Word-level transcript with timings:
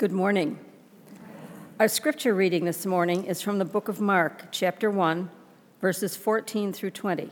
Good 0.00 0.12
morning. 0.12 0.58
Our 1.78 1.86
scripture 1.86 2.32
reading 2.32 2.64
this 2.64 2.86
morning 2.86 3.26
is 3.26 3.42
from 3.42 3.58
the 3.58 3.66
book 3.66 3.86
of 3.86 4.00
Mark, 4.00 4.44
chapter 4.50 4.90
1, 4.90 5.30
verses 5.82 6.16
14 6.16 6.72
through 6.72 6.92
20. 6.92 7.28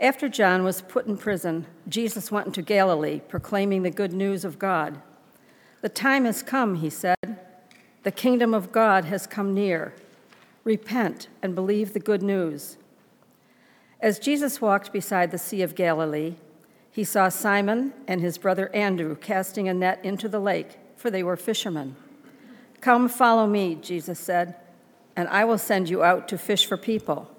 After 0.00 0.30
John 0.30 0.64
was 0.64 0.80
put 0.80 1.04
in 1.04 1.18
prison, 1.18 1.66
Jesus 1.86 2.32
went 2.32 2.46
into 2.46 2.62
Galilee, 2.62 3.20
proclaiming 3.20 3.82
the 3.82 3.90
good 3.90 4.14
news 4.14 4.46
of 4.46 4.58
God. 4.58 5.02
The 5.82 5.90
time 5.90 6.24
has 6.24 6.42
come, 6.42 6.76
he 6.76 6.88
said. 6.88 7.38
The 8.02 8.10
kingdom 8.10 8.54
of 8.54 8.72
God 8.72 9.04
has 9.04 9.26
come 9.26 9.52
near. 9.52 9.92
Repent 10.64 11.28
and 11.42 11.54
believe 11.54 11.92
the 11.92 12.00
good 12.00 12.22
news. 12.22 12.78
As 14.00 14.18
Jesus 14.18 14.62
walked 14.62 14.90
beside 14.90 15.32
the 15.32 15.36
Sea 15.36 15.60
of 15.60 15.74
Galilee, 15.74 16.36
he 16.90 17.04
saw 17.04 17.28
Simon 17.28 17.92
and 18.08 18.22
his 18.22 18.38
brother 18.38 18.74
Andrew 18.74 19.16
casting 19.16 19.68
a 19.68 19.74
net 19.74 20.00
into 20.02 20.30
the 20.30 20.40
lake 20.40 20.78
for 21.04 21.10
they 21.10 21.22
were 21.22 21.36
fishermen. 21.36 21.94
Come, 22.80 23.10
follow 23.10 23.46
me, 23.46 23.74
Jesus 23.74 24.18
said, 24.18 24.54
and 25.14 25.28
I 25.28 25.44
will 25.44 25.58
send 25.58 25.90
you 25.90 26.02
out 26.02 26.28
to 26.28 26.38
fish 26.38 26.64
for 26.64 26.78
people. 26.78 27.30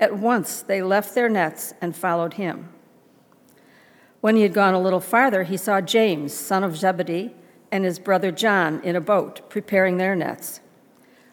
At 0.00 0.18
once 0.18 0.62
they 0.62 0.82
left 0.82 1.14
their 1.14 1.28
nets 1.28 1.72
and 1.80 1.94
followed 1.94 2.34
him. 2.34 2.70
When 4.20 4.34
he 4.34 4.42
had 4.42 4.54
gone 4.54 4.74
a 4.74 4.80
little 4.80 4.98
farther, 4.98 5.44
he 5.44 5.56
saw 5.56 5.80
James, 5.80 6.34
son 6.34 6.64
of 6.64 6.76
Zebedee, 6.76 7.32
and 7.70 7.84
his 7.84 8.00
brother 8.00 8.32
John 8.32 8.80
in 8.82 8.96
a 8.96 9.00
boat, 9.00 9.48
preparing 9.48 9.98
their 9.98 10.16
nets. 10.16 10.58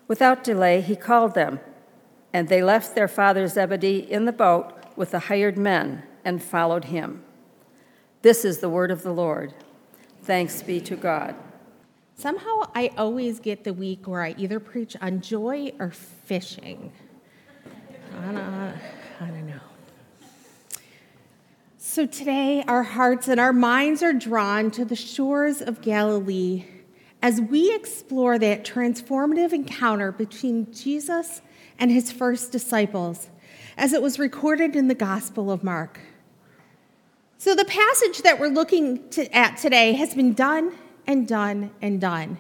Without 0.08 0.44
delay, 0.44 0.80
he 0.82 0.96
called 0.96 1.34
them, 1.34 1.60
and 2.34 2.50
they 2.50 2.62
left 2.62 2.94
their 2.94 3.08
father 3.08 3.48
Zebedee 3.48 3.98
in 3.98 4.26
the 4.26 4.32
boat 4.32 4.74
with 4.96 5.10
the 5.10 5.22
hired 5.22 5.58
men 5.58 6.04
and 6.24 6.44
followed 6.44 6.86
him. 6.86 7.24
This 8.22 8.46
is 8.46 8.60
the 8.60 8.70
word 8.70 8.92
of 8.92 9.02
the 9.02 9.12
Lord. 9.12 9.56
Thanks 10.26 10.64
be 10.64 10.82
to 10.82 10.96
God. 10.96 11.36
Somehow 12.16 12.64
I 12.74 12.90
always 12.98 13.40
get 13.40 13.64
the 13.64 13.74
week 13.74 14.08
where 14.08 14.24
I 14.24 14.34
either 14.40 14.60
preach 14.60 14.98
on 15.00 15.22
joy 15.22 15.72
or 15.80 15.92
fishing. 15.92 16.92
I 18.18 18.26
don't, 18.32 18.38
I 18.38 19.26
don't 19.28 19.46
know. 19.46 19.60
So 21.78 22.08
today, 22.08 22.64
our 22.68 22.82
hearts 22.82 23.28
and 23.28 23.40
our 23.40 23.54
minds 23.54 24.02
are 24.02 24.14
drawn 24.14 24.72
to 24.72 24.84
the 24.84 24.96
shores 24.96 25.62
of 25.62 25.82
Galilee 25.82 26.66
as 27.22 27.40
we 27.40 27.76
explore 27.76 28.40
that 28.40 28.66
transformative 28.66 29.54
encounter 29.54 30.12
between 30.12 30.74
Jesus 30.74 31.44
and 31.78 31.92
his 31.92 32.12
first 32.12 32.52
disciples, 32.52 33.30
as 33.78 33.94
it 33.94 34.02
was 34.02 34.18
recorded 34.18 34.76
in 34.76 34.88
the 34.88 34.96
Gospel 34.96 35.52
of 35.52 35.64
Mark. 35.64 36.00
So, 37.46 37.54
the 37.54 37.66
passage 37.66 38.24
that 38.24 38.40
we're 38.40 38.48
looking 38.48 39.08
to, 39.10 39.32
at 39.32 39.58
today 39.58 39.94
has 39.94 40.16
been 40.16 40.34
done 40.34 40.74
and 41.06 41.28
done 41.28 41.70
and 41.80 42.02
done, 42.02 42.40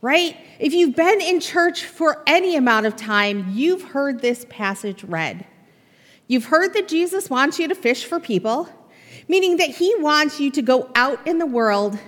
right? 0.00 0.36
If 0.60 0.72
you've 0.72 0.94
been 0.94 1.20
in 1.20 1.40
church 1.40 1.84
for 1.84 2.22
any 2.24 2.54
amount 2.54 2.86
of 2.86 2.94
time, 2.94 3.50
you've 3.50 3.82
heard 3.82 4.22
this 4.22 4.46
passage 4.48 5.02
read. 5.02 5.44
You've 6.28 6.44
heard 6.44 6.72
that 6.74 6.86
Jesus 6.86 7.28
wants 7.28 7.58
you 7.58 7.66
to 7.66 7.74
fish 7.74 8.04
for 8.04 8.20
people, 8.20 8.68
meaning 9.26 9.56
that 9.56 9.70
he 9.70 9.92
wants 9.96 10.38
you 10.38 10.52
to 10.52 10.62
go 10.62 10.88
out 10.94 11.26
in 11.26 11.38
the 11.38 11.46
world 11.46 11.98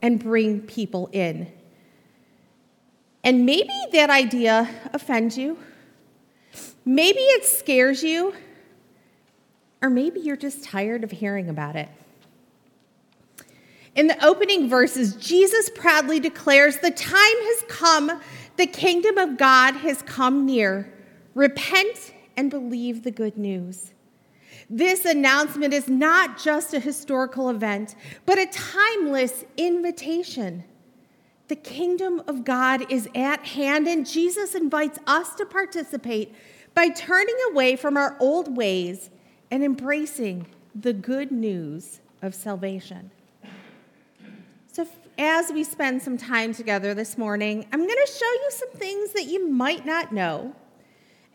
and 0.00 0.22
bring 0.22 0.60
people 0.60 1.10
in. 1.10 1.52
And 3.24 3.44
maybe 3.44 3.74
that 3.94 4.10
idea 4.10 4.70
offends 4.92 5.36
you. 5.36 5.58
Maybe 6.84 7.18
it 7.18 7.44
scares 7.44 8.04
you. 8.04 8.32
Or 9.82 9.90
maybe 9.90 10.20
you're 10.20 10.36
just 10.36 10.64
tired 10.64 11.04
of 11.04 11.10
hearing 11.10 11.48
about 11.48 11.76
it. 11.76 11.88
In 13.94 14.06
the 14.06 14.24
opening 14.24 14.68
verses, 14.68 15.16
Jesus 15.16 15.70
proudly 15.74 16.20
declares, 16.20 16.76
The 16.78 16.90
time 16.90 17.16
has 17.20 17.64
come, 17.68 18.20
the 18.56 18.66
kingdom 18.66 19.18
of 19.18 19.36
God 19.36 19.74
has 19.74 20.02
come 20.02 20.46
near. 20.46 20.92
Repent 21.34 22.12
and 22.36 22.50
believe 22.50 23.02
the 23.02 23.10
good 23.10 23.36
news. 23.36 23.92
This 24.68 25.04
announcement 25.04 25.74
is 25.74 25.88
not 25.88 26.38
just 26.38 26.74
a 26.74 26.78
historical 26.78 27.50
event, 27.50 27.96
but 28.24 28.38
a 28.38 28.46
timeless 28.46 29.44
invitation. 29.56 30.62
The 31.48 31.56
kingdom 31.56 32.22
of 32.28 32.44
God 32.44 32.90
is 32.92 33.08
at 33.16 33.44
hand, 33.44 33.88
and 33.88 34.06
Jesus 34.06 34.54
invites 34.54 35.00
us 35.08 35.34
to 35.34 35.46
participate 35.46 36.32
by 36.74 36.90
turning 36.90 37.34
away 37.50 37.74
from 37.74 37.96
our 37.96 38.16
old 38.20 38.56
ways 38.56 39.10
and 39.50 39.64
embracing 39.64 40.46
the 40.74 40.92
good 40.92 41.30
news 41.30 42.00
of 42.22 42.34
salvation. 42.34 43.10
So, 44.72 44.86
as 45.18 45.50
we 45.52 45.64
spend 45.64 46.00
some 46.00 46.16
time 46.16 46.54
together 46.54 46.94
this 46.94 47.18
morning, 47.18 47.66
I'm 47.72 47.80
going 47.80 48.06
to 48.06 48.12
show 48.12 48.32
you 48.32 48.50
some 48.50 48.70
things 48.70 49.12
that 49.12 49.24
you 49.24 49.50
might 49.50 49.84
not 49.84 50.12
know. 50.12 50.54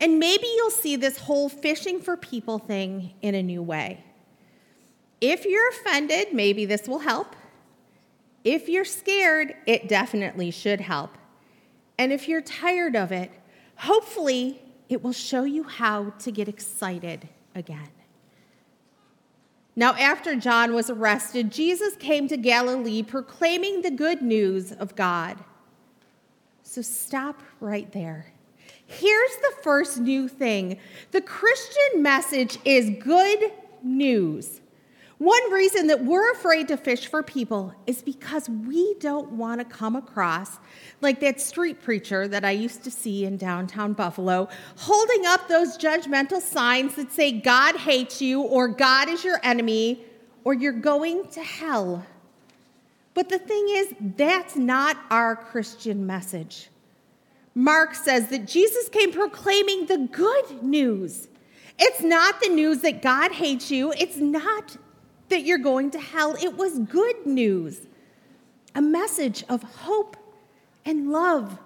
And 0.00 0.18
maybe 0.18 0.46
you'll 0.56 0.70
see 0.70 0.96
this 0.96 1.18
whole 1.18 1.48
fishing 1.48 2.00
for 2.00 2.16
people 2.16 2.58
thing 2.58 3.14
in 3.22 3.34
a 3.34 3.42
new 3.42 3.62
way. 3.62 4.04
If 5.20 5.44
you're 5.44 5.68
offended, 5.70 6.32
maybe 6.32 6.66
this 6.66 6.88
will 6.88 6.98
help. 6.98 7.36
If 8.44 8.68
you're 8.68 8.84
scared, 8.84 9.54
it 9.66 9.88
definitely 9.88 10.50
should 10.50 10.80
help. 10.80 11.16
And 11.98 12.12
if 12.12 12.28
you're 12.28 12.42
tired 12.42 12.94
of 12.94 13.12
it, 13.12 13.30
hopefully 13.76 14.60
it 14.88 15.02
will 15.02 15.12
show 15.12 15.44
you 15.44 15.62
how 15.64 16.10
to 16.10 16.30
get 16.30 16.48
excited 16.48 17.28
again. 17.54 17.88
Now, 19.78 19.94
after 19.94 20.34
John 20.34 20.72
was 20.72 20.88
arrested, 20.88 21.52
Jesus 21.52 21.96
came 21.96 22.28
to 22.28 22.38
Galilee 22.38 23.02
proclaiming 23.02 23.82
the 23.82 23.90
good 23.90 24.22
news 24.22 24.72
of 24.72 24.96
God. 24.96 25.38
So 26.62 26.80
stop 26.80 27.42
right 27.60 27.92
there. 27.92 28.32
Here's 28.86 29.36
the 29.36 29.52
first 29.62 29.98
new 29.98 30.28
thing 30.28 30.78
the 31.10 31.20
Christian 31.20 32.02
message 32.02 32.58
is 32.64 32.90
good 33.02 33.52
news. 33.82 34.60
One 35.18 35.50
reason 35.50 35.86
that 35.86 36.04
we're 36.04 36.30
afraid 36.32 36.68
to 36.68 36.76
fish 36.76 37.06
for 37.06 37.22
people 37.22 37.74
is 37.86 38.02
because 38.02 38.50
we 38.50 38.94
don't 39.00 39.32
want 39.32 39.60
to 39.60 39.64
come 39.64 39.96
across 39.96 40.58
like 41.00 41.20
that 41.20 41.40
street 41.40 41.82
preacher 41.82 42.28
that 42.28 42.44
I 42.44 42.50
used 42.50 42.84
to 42.84 42.90
see 42.90 43.24
in 43.24 43.38
downtown 43.38 43.94
Buffalo, 43.94 44.48
holding 44.76 45.24
up 45.24 45.48
those 45.48 45.78
judgmental 45.78 46.42
signs 46.42 46.96
that 46.96 47.12
say 47.12 47.32
God 47.32 47.76
hates 47.76 48.20
you, 48.20 48.42
or 48.42 48.68
God 48.68 49.08
is 49.08 49.24
your 49.24 49.40
enemy, 49.42 50.04
or 50.44 50.52
you're 50.52 50.72
going 50.72 51.26
to 51.28 51.42
hell. 51.42 52.04
But 53.14 53.30
the 53.30 53.38
thing 53.38 53.66
is, 53.70 53.94
that's 54.18 54.54
not 54.54 54.98
our 55.10 55.34
Christian 55.34 56.06
message. 56.06 56.68
Mark 57.54 57.94
says 57.94 58.28
that 58.28 58.46
Jesus 58.46 58.90
came 58.90 59.12
proclaiming 59.12 59.86
the 59.86 60.08
good 60.12 60.62
news. 60.62 61.28
It's 61.78 62.02
not 62.02 62.42
the 62.42 62.50
news 62.50 62.80
that 62.82 63.00
God 63.00 63.32
hates 63.32 63.70
you. 63.70 63.92
It's 63.92 64.18
not 64.18 64.76
that 65.28 65.44
you're 65.44 65.58
going 65.58 65.90
to 65.92 65.98
hell. 65.98 66.36
It 66.40 66.56
was 66.56 66.78
good 66.78 67.26
news, 67.26 67.80
a 68.74 68.82
message 68.82 69.44
of 69.48 69.62
hope 69.62 70.16
and 70.84 71.10
love, 71.10 71.58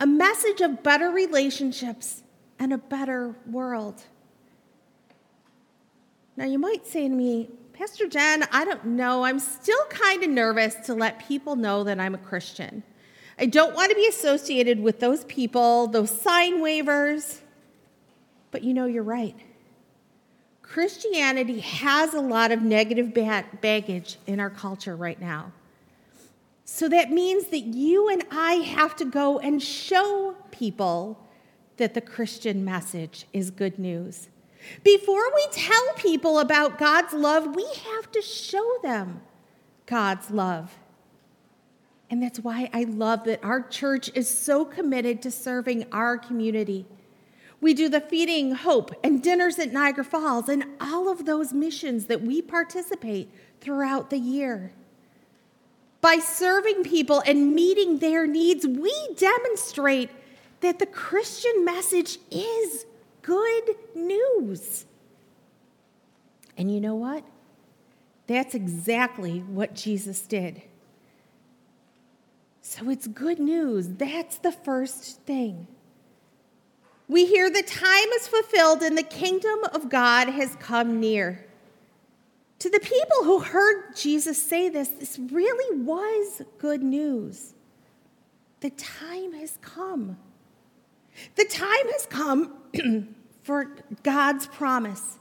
a 0.00 0.06
message 0.06 0.60
of 0.60 0.82
better 0.82 1.10
relationships 1.10 2.22
and 2.58 2.72
a 2.72 2.78
better 2.78 3.34
world. 3.46 4.02
Now, 6.36 6.46
you 6.46 6.58
might 6.58 6.86
say 6.86 7.08
to 7.08 7.14
me, 7.14 7.50
Pastor 7.72 8.06
Jen, 8.06 8.46
I 8.52 8.64
don't 8.64 8.84
know. 8.84 9.24
I'm 9.24 9.38
still 9.38 9.84
kind 9.88 10.22
of 10.22 10.30
nervous 10.30 10.74
to 10.86 10.94
let 10.94 11.26
people 11.26 11.56
know 11.56 11.84
that 11.84 11.98
I'm 11.98 12.14
a 12.14 12.18
Christian. 12.18 12.82
I 13.38 13.46
don't 13.46 13.74
want 13.74 13.90
to 13.90 13.96
be 13.96 14.06
associated 14.06 14.80
with 14.80 15.00
those 15.00 15.24
people, 15.24 15.88
those 15.88 16.10
sign 16.10 16.60
wavers. 16.60 17.40
But 18.50 18.62
you 18.62 18.74
know, 18.74 18.86
you're 18.86 19.02
right. 19.02 19.34
Christianity 20.72 21.60
has 21.60 22.14
a 22.14 22.20
lot 22.20 22.50
of 22.50 22.62
negative 22.62 23.12
baggage 23.12 24.16
in 24.26 24.40
our 24.40 24.48
culture 24.48 24.96
right 24.96 25.20
now. 25.20 25.52
So 26.64 26.88
that 26.88 27.10
means 27.10 27.48
that 27.48 27.60
you 27.60 28.08
and 28.08 28.24
I 28.30 28.54
have 28.54 28.96
to 28.96 29.04
go 29.04 29.38
and 29.38 29.62
show 29.62 30.34
people 30.50 31.28
that 31.76 31.92
the 31.92 32.00
Christian 32.00 32.64
message 32.64 33.26
is 33.34 33.50
good 33.50 33.78
news. 33.78 34.30
Before 34.82 35.34
we 35.34 35.46
tell 35.52 35.92
people 35.98 36.38
about 36.38 36.78
God's 36.78 37.12
love, 37.12 37.54
we 37.54 37.68
have 37.92 38.10
to 38.12 38.22
show 38.22 38.78
them 38.82 39.20
God's 39.84 40.30
love. 40.30 40.78
And 42.08 42.22
that's 42.22 42.40
why 42.40 42.70
I 42.72 42.84
love 42.84 43.24
that 43.24 43.44
our 43.44 43.60
church 43.60 44.10
is 44.14 44.26
so 44.26 44.64
committed 44.64 45.20
to 45.20 45.30
serving 45.30 45.84
our 45.92 46.16
community. 46.16 46.86
We 47.62 47.74
do 47.74 47.88
the 47.88 48.00
Feeding 48.00 48.56
Hope 48.56 48.90
and 49.04 49.22
dinners 49.22 49.56
at 49.60 49.72
Niagara 49.72 50.04
Falls 50.04 50.48
and 50.48 50.64
all 50.80 51.08
of 51.08 51.24
those 51.24 51.52
missions 51.52 52.06
that 52.06 52.20
we 52.20 52.42
participate 52.42 53.30
throughout 53.60 54.10
the 54.10 54.18
year. 54.18 54.72
By 56.00 56.18
serving 56.18 56.82
people 56.82 57.22
and 57.24 57.54
meeting 57.54 58.00
their 58.00 58.26
needs, 58.26 58.66
we 58.66 58.92
demonstrate 59.16 60.10
that 60.60 60.80
the 60.80 60.86
Christian 60.86 61.64
message 61.64 62.18
is 62.32 62.84
good 63.22 63.76
news. 63.94 64.84
And 66.58 66.68
you 66.68 66.80
know 66.80 66.96
what? 66.96 67.22
That's 68.26 68.56
exactly 68.56 69.38
what 69.38 69.76
Jesus 69.76 70.22
did. 70.22 70.62
So 72.60 72.90
it's 72.90 73.06
good 73.06 73.38
news. 73.38 73.86
That's 73.86 74.38
the 74.38 74.52
first 74.52 75.20
thing. 75.20 75.68
We 77.12 77.26
hear 77.26 77.50
the 77.50 77.62
time 77.62 78.08
is 78.16 78.26
fulfilled 78.26 78.80
and 78.80 78.96
the 78.96 79.02
kingdom 79.02 79.58
of 79.74 79.90
God 79.90 80.30
has 80.30 80.56
come 80.56 80.98
near. 80.98 81.44
To 82.60 82.70
the 82.70 82.80
people 82.80 83.24
who 83.24 83.40
heard 83.40 83.94
Jesus 83.94 84.42
say 84.42 84.70
this, 84.70 84.88
this 84.88 85.18
really 85.18 85.78
was 85.78 86.40
good 86.56 86.82
news. 86.82 87.52
The 88.60 88.70
time 88.70 89.34
has 89.34 89.58
come. 89.60 90.16
The 91.34 91.44
time 91.44 91.92
has 91.92 92.06
come 92.06 92.54
for 93.42 93.76
God's 94.02 94.46
promise. 94.46 95.18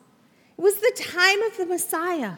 It 0.58 0.62
was 0.62 0.76
the 0.76 0.94
time 0.98 1.42
of 1.42 1.58
the 1.58 1.66
Messiah. 1.66 2.36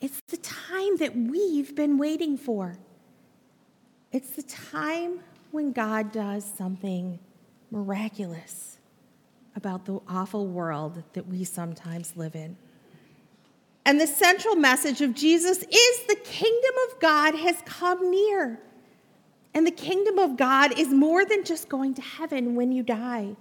It's 0.00 0.20
the 0.28 0.36
time 0.36 0.98
that 0.98 1.16
we've 1.16 1.74
been 1.74 1.98
waiting 1.98 2.38
for. 2.38 2.78
It's 4.12 4.30
the 4.30 4.44
time 4.44 5.18
when 5.50 5.72
God 5.72 6.12
does 6.12 6.44
something 6.44 7.18
miraculous 7.72 8.78
about 9.56 9.86
the 9.86 9.98
awful 10.08 10.46
world 10.46 11.02
that 11.14 11.26
we 11.26 11.42
sometimes 11.42 12.12
live 12.16 12.36
in. 12.36 12.56
And 13.84 14.00
the 14.00 14.06
central 14.06 14.54
message 14.54 15.00
of 15.00 15.14
Jesus 15.14 15.58
is 15.62 16.06
the 16.06 16.18
kingdom 16.22 16.74
of 16.88 17.00
God 17.00 17.34
has 17.34 17.56
come 17.64 18.10
near. 18.10 18.60
And 19.54 19.66
the 19.66 19.72
kingdom 19.72 20.18
of 20.18 20.36
God 20.36 20.78
is 20.78 20.88
more 20.88 21.24
than 21.24 21.44
just 21.44 21.68
going 21.68 21.94
to 21.94 22.02
heaven 22.02 22.54
when 22.54 22.72
you 22.72 22.82
die. 22.82 23.36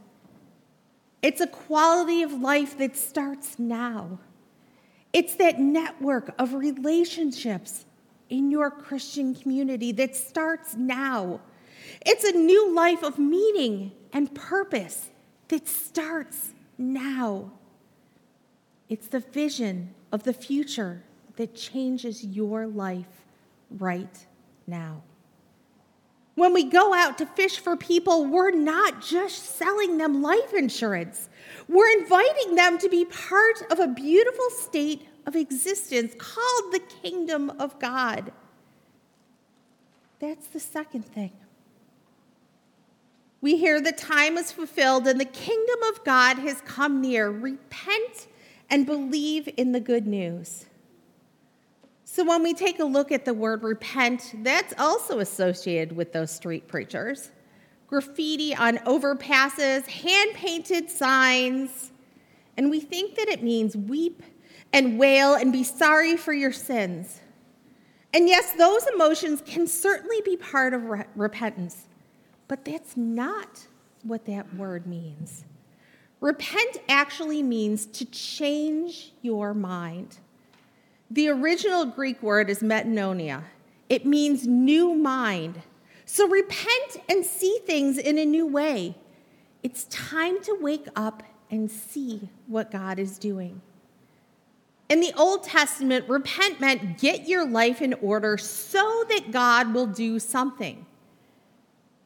It's 1.21 1.41
a 1.41 1.47
quality 1.47 2.23
of 2.23 2.33
life 2.33 2.77
that 2.79 2.97
starts 2.97 3.59
now. 3.59 4.19
It's 5.13 5.35
that 5.35 5.59
network 5.59 6.33
of 6.39 6.53
relationships 6.53 7.85
in 8.29 8.49
your 8.49 8.71
Christian 8.71 9.35
community 9.35 9.91
that 9.91 10.15
starts 10.15 10.75
now. 10.75 11.41
It's 12.05 12.23
a 12.23 12.31
new 12.31 12.73
life 12.73 13.03
of 13.03 13.19
meaning 13.19 13.91
and 14.13 14.33
purpose 14.33 15.09
that 15.47 15.67
starts 15.67 16.53
now. 16.77 17.51
It's 18.89 19.07
the 19.07 19.19
vision 19.19 19.93
of 20.11 20.23
the 20.23 20.33
future 20.33 21.03
that 21.37 21.55
changes 21.55 22.23
your 22.23 22.67
life 22.67 23.23
right 23.69 24.25
now. 24.67 25.01
When 26.35 26.53
we 26.53 26.63
go 26.63 26.93
out 26.93 27.17
to 27.17 27.25
fish 27.25 27.59
for 27.59 27.75
people, 27.75 28.25
we're 28.25 28.51
not 28.51 29.01
just 29.01 29.57
selling 29.57 29.97
them 29.97 30.21
life 30.21 30.53
insurance. 30.53 31.29
We're 31.67 31.99
inviting 31.99 32.55
them 32.55 32.77
to 32.79 32.89
be 32.89 33.05
part 33.05 33.63
of 33.69 33.79
a 33.79 33.87
beautiful 33.87 34.49
state 34.49 35.07
of 35.25 35.35
existence 35.35 36.13
called 36.17 36.73
the 36.73 36.81
kingdom 37.01 37.49
of 37.59 37.77
God. 37.79 38.31
That's 40.19 40.47
the 40.47 40.59
second 40.59 41.03
thing. 41.05 41.31
We 43.41 43.57
hear 43.57 43.81
the 43.81 43.91
time 43.91 44.37
is 44.37 44.51
fulfilled 44.51 45.07
and 45.07 45.19
the 45.19 45.25
kingdom 45.25 45.79
of 45.91 46.03
God 46.03 46.37
has 46.37 46.61
come 46.61 47.01
near. 47.01 47.29
Repent 47.29 48.27
and 48.69 48.85
believe 48.85 49.49
in 49.57 49.71
the 49.71 49.79
good 49.79 50.07
news. 50.07 50.65
So, 52.05 52.25
when 52.25 52.43
we 52.43 52.53
take 52.53 52.79
a 52.79 52.85
look 52.85 53.11
at 53.11 53.25
the 53.25 53.33
word 53.33 53.63
repent, 53.63 54.35
that's 54.43 54.73
also 54.77 55.19
associated 55.19 55.95
with 55.95 56.11
those 56.11 56.29
street 56.29 56.67
preachers. 56.67 57.31
Graffiti 57.87 58.55
on 58.55 58.77
overpasses, 58.79 59.85
hand 59.87 60.33
painted 60.33 60.89
signs, 60.89 61.91
and 62.57 62.69
we 62.69 62.79
think 62.79 63.15
that 63.15 63.27
it 63.27 63.43
means 63.43 63.75
weep 63.75 64.23
and 64.73 64.99
wail 64.99 65.35
and 65.35 65.51
be 65.51 65.63
sorry 65.63 66.15
for 66.15 66.33
your 66.33 66.51
sins. 66.51 67.19
And 68.13 68.27
yes, 68.27 68.53
those 68.53 68.85
emotions 68.87 69.41
can 69.45 69.67
certainly 69.67 70.21
be 70.23 70.37
part 70.37 70.73
of 70.73 70.83
re- 70.83 71.05
repentance, 71.15 71.85
but 72.51 72.65
that's 72.65 72.97
not 72.97 73.65
what 74.03 74.25
that 74.25 74.55
word 74.55 74.85
means. 74.85 75.45
Repent 76.19 76.81
actually 76.89 77.41
means 77.41 77.85
to 77.85 78.03
change 78.03 79.13
your 79.21 79.53
mind. 79.53 80.17
The 81.09 81.29
original 81.29 81.85
Greek 81.85 82.21
word 82.21 82.49
is 82.49 82.59
metanoia. 82.59 83.43
It 83.87 84.05
means 84.05 84.47
new 84.47 84.93
mind. 84.93 85.61
So 86.03 86.27
repent 86.27 86.97
and 87.07 87.25
see 87.25 87.57
things 87.65 87.97
in 87.97 88.17
a 88.17 88.25
new 88.25 88.45
way. 88.45 88.95
It's 89.63 89.85
time 89.85 90.43
to 90.43 90.57
wake 90.59 90.89
up 90.93 91.23
and 91.49 91.71
see 91.71 92.27
what 92.47 92.69
God 92.69 92.99
is 92.99 93.17
doing. 93.17 93.61
In 94.89 94.99
the 94.99 95.13
Old 95.17 95.43
Testament, 95.43 96.09
repent 96.09 96.59
meant 96.59 96.99
get 96.99 97.29
your 97.29 97.47
life 97.47 97.81
in 97.81 97.93
order 97.93 98.37
so 98.37 99.05
that 99.07 99.31
God 99.31 99.73
will 99.73 99.87
do 99.87 100.19
something. 100.19 100.85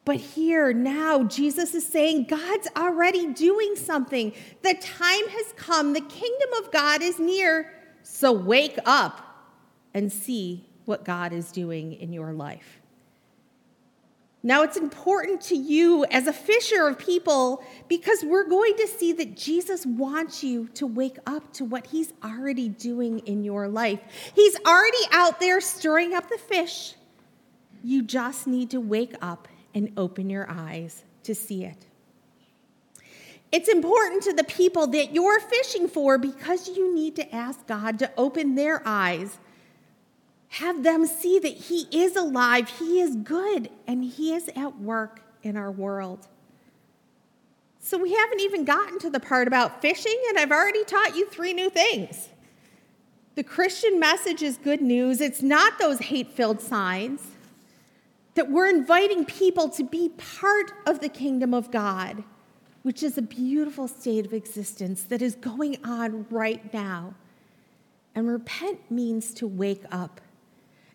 But 0.06 0.18
here, 0.18 0.72
now, 0.72 1.24
Jesus 1.24 1.74
is 1.74 1.84
saying 1.84 2.26
God's 2.28 2.68
already 2.76 3.26
doing 3.32 3.74
something. 3.74 4.32
The 4.62 4.74
time 4.74 5.28
has 5.28 5.52
come. 5.56 5.94
The 5.94 6.00
kingdom 6.00 6.48
of 6.60 6.70
God 6.70 7.02
is 7.02 7.18
near. 7.18 7.72
So 8.04 8.30
wake 8.30 8.78
up 8.86 9.20
and 9.94 10.10
see 10.10 10.64
what 10.84 11.04
God 11.04 11.32
is 11.32 11.50
doing 11.50 11.92
in 11.94 12.12
your 12.12 12.32
life. 12.32 12.80
Now, 14.44 14.62
it's 14.62 14.76
important 14.76 15.40
to 15.40 15.56
you 15.56 16.04
as 16.04 16.28
a 16.28 16.32
fisher 16.32 16.86
of 16.86 17.00
people 17.00 17.64
because 17.88 18.22
we're 18.22 18.48
going 18.48 18.76
to 18.76 18.86
see 18.86 19.12
that 19.14 19.36
Jesus 19.36 19.84
wants 19.84 20.44
you 20.44 20.68
to 20.74 20.86
wake 20.86 21.18
up 21.26 21.52
to 21.54 21.64
what 21.64 21.84
he's 21.84 22.12
already 22.22 22.68
doing 22.68 23.18
in 23.20 23.42
your 23.42 23.66
life. 23.66 23.98
He's 24.36 24.56
already 24.64 25.02
out 25.10 25.40
there 25.40 25.60
stirring 25.60 26.14
up 26.14 26.28
the 26.28 26.38
fish. 26.38 26.94
You 27.82 28.04
just 28.04 28.46
need 28.46 28.70
to 28.70 28.80
wake 28.80 29.16
up 29.20 29.48
and 29.76 29.92
open 29.98 30.30
your 30.30 30.50
eyes 30.50 31.04
to 31.22 31.34
see 31.34 31.62
it. 31.62 31.84
It's 33.52 33.68
important 33.68 34.22
to 34.22 34.32
the 34.32 34.42
people 34.42 34.86
that 34.88 35.12
you're 35.12 35.38
fishing 35.38 35.86
for 35.86 36.16
because 36.16 36.66
you 36.66 36.92
need 36.94 37.14
to 37.16 37.34
ask 37.34 37.64
God 37.66 37.98
to 37.98 38.10
open 38.16 38.54
their 38.54 38.82
eyes. 38.86 39.38
Have 40.48 40.82
them 40.82 41.06
see 41.06 41.38
that 41.38 41.52
He 41.52 41.86
is 41.92 42.16
alive, 42.16 42.70
He 42.70 43.00
is 43.00 43.16
good, 43.16 43.68
and 43.86 44.02
He 44.02 44.34
is 44.34 44.48
at 44.56 44.80
work 44.80 45.20
in 45.42 45.58
our 45.58 45.70
world. 45.70 46.26
So, 47.78 47.98
we 47.98 48.14
haven't 48.14 48.40
even 48.40 48.64
gotten 48.64 48.98
to 49.00 49.10
the 49.10 49.20
part 49.20 49.46
about 49.46 49.82
fishing, 49.82 50.18
and 50.30 50.38
I've 50.38 50.50
already 50.50 50.84
taught 50.84 51.14
you 51.14 51.28
three 51.28 51.52
new 51.52 51.68
things. 51.68 52.30
The 53.34 53.44
Christian 53.44 54.00
message 54.00 54.42
is 54.42 54.56
good 54.56 54.80
news. 54.80 55.20
It's 55.20 55.42
not 55.42 55.78
those 55.78 55.98
hate 55.98 56.32
filled 56.32 56.62
signs. 56.62 57.35
That 58.36 58.50
we're 58.50 58.68
inviting 58.68 59.24
people 59.24 59.68
to 59.70 59.84
be 59.84 60.10
part 60.10 60.72
of 60.86 61.00
the 61.00 61.08
kingdom 61.08 61.52
of 61.52 61.70
God 61.70 62.24
which 62.86 63.02
is 63.02 63.18
a 63.18 63.22
beautiful 63.22 63.88
state 63.88 64.24
of 64.24 64.32
existence 64.32 65.02
that 65.02 65.20
is 65.20 65.34
going 65.34 65.76
on 65.84 66.24
right 66.30 66.72
now. 66.72 67.12
And 68.14 68.28
repent 68.28 68.78
means 68.92 69.34
to 69.34 69.48
wake 69.48 69.82
up. 69.90 70.20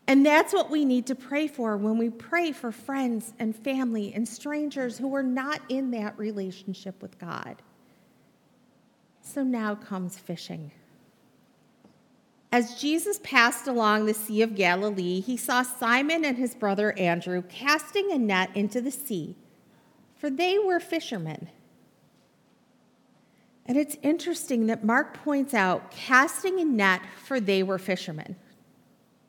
And 0.08 0.26
that's 0.26 0.54
what 0.54 0.72
we 0.72 0.86
need 0.86 1.06
to 1.08 1.16
pray 1.16 1.50
for 1.50 1.76
when 1.76 1.98
we 1.98 2.10
pray 2.10 2.54
for 2.54 2.72
friends 2.72 3.34
and 3.40 3.54
family 3.54 4.14
and 4.14 4.26
strangers 4.26 4.98
who 4.98 5.14
are 5.14 5.22
not 5.22 5.60
in 5.68 5.92
that 5.92 6.18
relationship 6.18 7.02
with 7.02 7.20
God. 7.20 7.62
So 9.22 9.44
now 9.44 9.76
comes 9.76 10.18
fishing. 10.18 10.72
As 12.52 12.76
Jesus 12.76 13.20
passed 13.24 13.68
along 13.68 14.06
the 14.06 14.14
Sea 14.14 14.42
of 14.42 14.56
Galilee, 14.56 15.22
he 15.22 15.38
saw 15.38 15.64
Simon 15.64 16.26
and 16.26 16.38
his 16.38 16.54
brother 16.54 16.98
Andrew 17.00 17.44
casting 17.44 18.12
a 18.12 18.18
net 18.18 18.50
into 18.56 18.82
the 18.82 18.92
sea, 18.92 19.38
for 20.18 20.30
they 20.30 20.60
were 20.60 20.82
fishermen. 20.82 21.48
And 23.66 23.78
it's 23.78 23.96
interesting 24.02 24.68
that 24.68 24.84
Mark 24.84 25.24
points 25.24 25.54
out 25.54 25.92
casting 25.92 26.60
a 26.60 26.66
net 26.66 27.02
for 27.24 27.40
they 27.40 27.64
were 27.64 27.80
fishermen. 27.80 28.36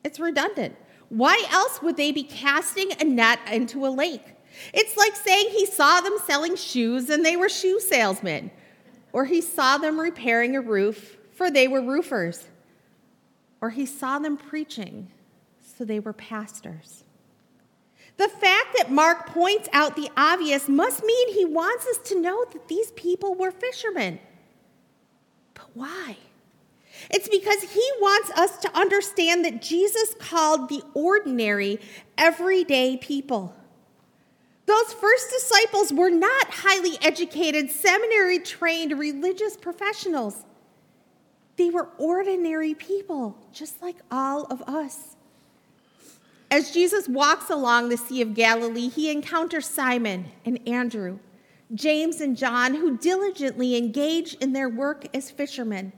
It's 0.03 0.19
redundant. 0.19 0.75
Why 1.07 1.45
else 1.49 1.81
would 1.81 1.95
they 1.95 2.11
be 2.11 2.23
casting 2.23 2.91
a 2.99 3.05
net 3.05 3.39
into 3.49 3.85
a 3.85 3.87
lake? 3.87 4.35
It's 4.73 4.97
like 4.97 5.15
saying 5.15 5.47
he 5.49 5.65
saw 5.65 6.01
them 6.01 6.17
selling 6.25 6.57
shoes 6.57 7.09
and 7.09 7.25
they 7.25 7.37
were 7.37 7.47
shoe 7.47 7.79
salesmen, 7.79 8.51
or 9.13 9.23
he 9.23 9.39
saw 9.39 9.77
them 9.77 9.97
repairing 9.97 10.57
a 10.57 10.61
roof, 10.61 11.17
for 11.31 11.49
they 11.49 11.69
were 11.69 11.81
roofers, 11.81 12.47
or 13.63 13.69
he 13.69 13.85
saw 13.85 14.19
them 14.19 14.35
preaching, 14.35 15.07
so 15.61 15.85
they 15.85 15.97
were 15.97 16.11
pastors. 16.11 17.05
The 18.17 18.27
fact 18.27 18.75
that 18.77 18.91
Mark 18.91 19.27
points 19.27 19.69
out 19.71 19.95
the 19.95 20.09
obvious 20.17 20.67
must 20.67 21.01
mean 21.05 21.33
he 21.33 21.45
wants 21.45 21.87
us 21.87 21.97
to 22.09 22.19
know 22.19 22.43
that 22.51 22.67
these 22.67 22.91
people 22.91 23.35
were 23.35 23.51
fishermen. 23.51 24.19
But 25.53 25.69
why? 25.73 26.17
It's 27.09 27.29
because 27.29 27.61
he 27.61 27.89
wants 28.01 28.31
us 28.31 28.57
to 28.57 28.77
understand 28.77 29.45
that 29.45 29.61
Jesus 29.61 30.13
called 30.19 30.67
the 30.67 30.83
ordinary, 30.93 31.79
everyday 32.17 32.97
people. 32.97 33.55
Those 34.65 34.91
first 34.91 35.31
disciples 35.31 35.93
were 35.93 36.11
not 36.11 36.47
highly 36.49 36.97
educated, 37.01 37.71
seminary 37.71 38.39
trained 38.39 38.99
religious 38.99 39.55
professionals. 39.55 40.43
They 41.55 41.69
were 41.69 41.89
ordinary 41.97 42.73
people, 42.73 43.37
just 43.51 43.81
like 43.81 43.97
all 44.11 44.45
of 44.45 44.61
us. 44.63 45.15
as 46.49 46.71
Jesus 46.71 47.07
walks 47.07 47.49
along 47.49 47.89
the 47.89 47.97
Sea 47.97 48.21
of 48.21 48.35
Galilee, 48.35 48.89
he 48.89 49.09
encounters 49.09 49.65
Simon 49.65 50.25
and 50.45 50.59
Andrew, 50.67 51.19
James 51.73 52.21
and 52.21 52.37
John, 52.37 52.75
who 52.75 52.97
diligently 52.97 53.75
engage 53.75 54.35
in 54.35 54.53
their 54.53 54.69
work 54.69 55.05
as 55.15 55.31
fishermen. 55.31 55.93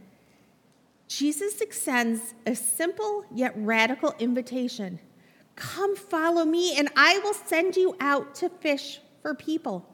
Jesus 1.07 1.61
extends 1.61 2.33
a 2.45 2.55
simple 2.55 3.25
yet 3.33 3.53
radical 3.57 4.15
invitation 4.19 4.99
Come 5.55 5.95
follow 5.95 6.43
me, 6.43 6.77
and 6.77 6.89
I 6.97 7.19
will 7.19 7.33
send 7.33 7.77
you 7.77 7.95
out 7.99 8.35
to 8.35 8.49
fish 8.49 8.99
for 9.21 9.33
people. 9.33 9.85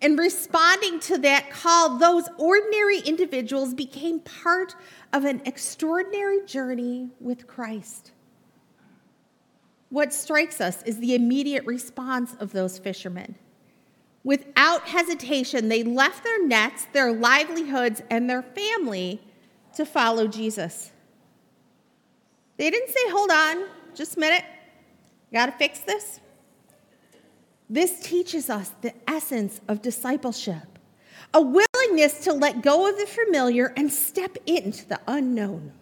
In 0.00 0.16
responding 0.16 0.98
to 1.00 1.18
that 1.18 1.50
call, 1.50 1.98
those 1.98 2.28
ordinary 2.38 3.00
individuals 3.00 3.74
became 3.74 4.20
part 4.20 4.74
of 5.12 5.24
an 5.24 5.42
extraordinary 5.44 6.44
journey 6.46 7.10
with 7.20 7.46
Christ. 7.46 8.12
What 9.90 10.14
strikes 10.14 10.60
us 10.60 10.82
is 10.84 10.98
the 11.00 11.14
immediate 11.14 11.66
response 11.66 12.34
of 12.40 12.52
those 12.52 12.78
fishermen. 12.78 13.34
Without 14.24 14.86
hesitation, 14.86 15.68
they 15.68 15.82
left 15.82 16.24
their 16.24 16.46
nets, 16.46 16.86
their 16.92 17.12
livelihoods, 17.12 18.02
and 18.10 18.28
their 18.28 18.42
family 18.42 19.20
to 19.74 19.84
follow 19.84 20.26
Jesus. 20.26 20.92
They 22.56 22.70
didn't 22.70 22.90
say, 22.90 23.10
hold 23.10 23.30
on, 23.30 23.66
just 23.94 24.16
a 24.16 24.20
minute, 24.20 24.44
got 25.32 25.46
to 25.46 25.52
fix 25.52 25.80
this. 25.80 26.20
This 27.70 28.00
teaches 28.00 28.50
us 28.50 28.72
the 28.80 28.92
essence 29.08 29.60
of 29.68 29.80
discipleship 29.80 30.64
a 31.32 31.40
willingness 31.40 32.24
to 32.24 32.32
let 32.32 32.60
go 32.60 32.88
of 32.88 32.98
the 32.98 33.06
familiar 33.06 33.72
and 33.76 33.92
step 33.92 34.36
into 34.46 34.84
the 34.88 35.00
unknown, 35.06 35.72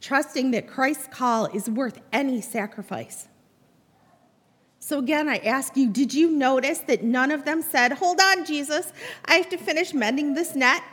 trusting 0.00 0.52
that 0.52 0.68
Christ's 0.68 1.08
call 1.08 1.46
is 1.46 1.68
worth 1.68 2.00
any 2.12 2.40
sacrifice. 2.40 3.26
So, 4.78 5.00
again, 5.00 5.28
I 5.28 5.38
ask 5.38 5.76
you, 5.76 5.88
did 5.90 6.14
you 6.14 6.30
notice 6.30 6.78
that 6.86 7.02
none 7.02 7.32
of 7.32 7.44
them 7.44 7.62
said, 7.62 7.90
Hold 7.90 8.20
on, 8.20 8.44
Jesus, 8.44 8.92
I 9.24 9.34
have 9.34 9.48
to 9.48 9.56
finish 9.56 9.92
mending 9.92 10.34
this 10.34 10.54
net? 10.54 10.84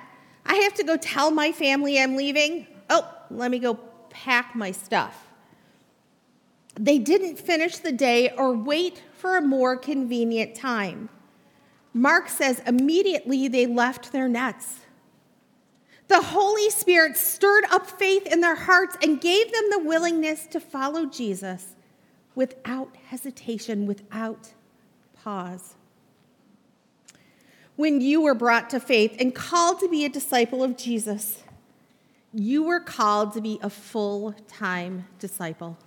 I 0.48 0.56
have 0.56 0.74
to 0.76 0.84
go 0.84 0.98
tell 0.98 1.30
my 1.30 1.52
family 1.52 2.00
I'm 2.00 2.16
leaving. 2.16 2.66
Oh, 2.90 3.08
let 3.30 3.52
me 3.52 3.60
go 3.60 3.76
pack 4.10 4.56
my 4.56 4.72
stuff. 4.72 5.28
They 6.74 6.98
didn't 6.98 7.38
finish 7.38 7.78
the 7.78 7.92
day 7.92 8.32
or 8.32 8.54
wait 8.54 9.04
for 9.24 9.38
a 9.38 9.42
more 9.42 9.78
convenient 9.78 10.54
time. 10.54 11.08
Mark 11.94 12.28
says 12.28 12.62
immediately 12.68 13.48
they 13.48 13.66
left 13.66 14.12
their 14.12 14.28
nets. 14.28 14.82
The 16.10 16.22
Holy 16.22 16.70
Spirit 16.70 17.16
stirred 17.16 17.64
up 17.72 17.88
faith 17.88 18.28
in 18.28 18.42
their 18.42 18.56
hearts 18.56 18.98
and 19.02 19.22
gave 19.22 19.50
them 19.54 19.64
the 19.70 19.80
willingness 19.80 20.46
to 20.48 20.60
follow 20.60 21.06
Jesus 21.06 21.78
without 22.36 22.98
hesitation, 23.08 23.88
without 23.88 24.52
pause. 25.24 25.76
When 27.78 28.02
you 28.02 28.20
were 28.20 28.36
brought 28.36 28.70
to 28.72 28.80
faith 28.82 29.16
and 29.20 29.34
called 29.34 29.80
to 29.80 29.88
be 29.88 30.04
a 30.04 30.10
disciple 30.10 30.62
of 30.62 30.76
Jesus, 30.76 31.44
you 32.34 32.64
were 32.64 32.82
called 32.82 33.32
to 33.36 33.42
be 33.42 33.58
a 33.64 33.70
full 33.70 34.36
time 34.50 35.08
disciple. 35.18 35.78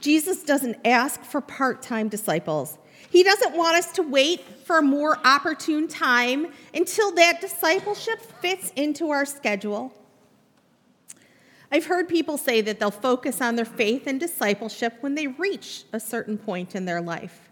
Jesus 0.00 0.42
doesn't 0.42 0.76
ask 0.84 1.22
for 1.22 1.40
part 1.40 1.82
time 1.82 2.08
disciples. 2.08 2.78
He 3.10 3.22
doesn't 3.22 3.56
want 3.56 3.76
us 3.76 3.92
to 3.92 4.02
wait 4.02 4.40
for 4.64 4.78
a 4.78 4.82
more 4.82 5.18
opportune 5.24 5.88
time 5.88 6.48
until 6.72 7.12
that 7.12 7.40
discipleship 7.40 8.20
fits 8.40 8.72
into 8.76 9.10
our 9.10 9.24
schedule. 9.24 9.92
I've 11.72 11.86
heard 11.86 12.08
people 12.08 12.36
say 12.36 12.60
that 12.62 12.80
they'll 12.80 12.90
focus 12.90 13.40
on 13.40 13.56
their 13.56 13.64
faith 13.64 14.06
and 14.06 14.18
discipleship 14.18 14.94
when 15.00 15.14
they 15.14 15.28
reach 15.28 15.84
a 15.92 16.00
certain 16.00 16.36
point 16.36 16.74
in 16.74 16.84
their 16.84 17.00
life. 17.00 17.48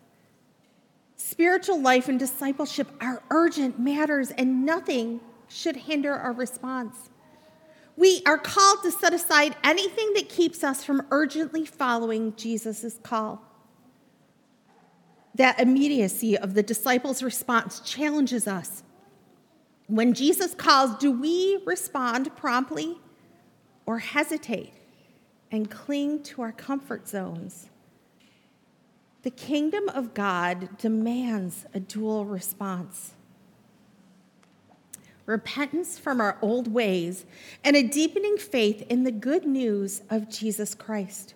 Spiritual 1.16 1.80
life 1.80 2.08
and 2.08 2.18
discipleship 2.18 2.88
are 3.00 3.22
urgent 3.30 3.78
matters, 3.78 4.30
and 4.30 4.64
nothing 4.64 5.20
should 5.48 5.76
hinder 5.76 6.14
our 6.14 6.32
response. 6.32 7.10
We 7.98 8.22
are 8.26 8.38
called 8.38 8.84
to 8.84 8.92
set 8.92 9.12
aside 9.12 9.56
anything 9.64 10.12
that 10.14 10.28
keeps 10.28 10.62
us 10.62 10.84
from 10.84 11.04
urgently 11.10 11.66
following 11.66 12.32
Jesus' 12.36 12.96
call. 13.02 13.42
That 15.34 15.58
immediacy 15.58 16.38
of 16.38 16.54
the 16.54 16.62
disciples' 16.62 17.24
response 17.24 17.80
challenges 17.80 18.46
us. 18.46 18.84
When 19.88 20.14
Jesus 20.14 20.54
calls, 20.54 20.94
do 20.98 21.10
we 21.10 21.60
respond 21.66 22.36
promptly 22.36 22.98
or 23.84 23.98
hesitate 23.98 24.74
and 25.50 25.68
cling 25.68 26.22
to 26.22 26.42
our 26.42 26.52
comfort 26.52 27.08
zones? 27.08 27.68
The 29.22 29.30
kingdom 29.30 29.88
of 29.88 30.14
God 30.14 30.78
demands 30.78 31.66
a 31.74 31.80
dual 31.80 32.26
response 32.26 33.14
repentance 35.28 35.98
from 35.98 36.22
our 36.22 36.38
old 36.40 36.72
ways, 36.72 37.26
and 37.62 37.76
a 37.76 37.82
deepening 37.82 38.38
faith 38.38 38.82
in 38.88 39.04
the 39.04 39.12
good 39.12 39.44
news 39.44 40.00
of 40.08 40.30
Jesus 40.30 40.74
Christ. 40.74 41.34